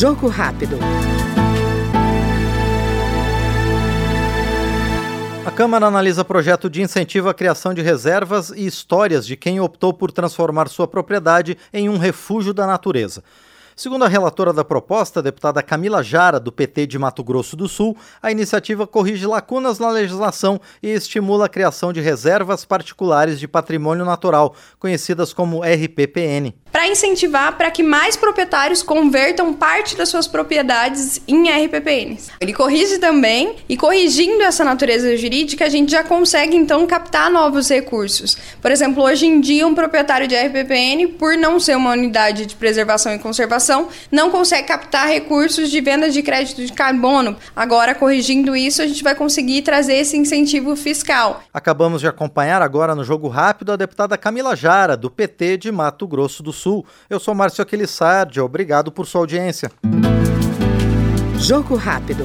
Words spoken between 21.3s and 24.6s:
a criação de reservas particulares de patrimônio natural,